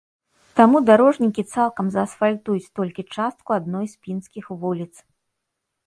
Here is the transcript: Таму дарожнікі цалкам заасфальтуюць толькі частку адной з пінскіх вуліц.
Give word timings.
Таму 0.59 0.77
дарожнікі 0.89 1.41
цалкам 1.53 1.85
заасфальтуюць 1.97 2.71
толькі 2.83 3.07
частку 3.19 3.49
адной 3.61 3.85
з 3.97 4.05
пінскіх 4.05 4.45
вуліц. 4.65 4.93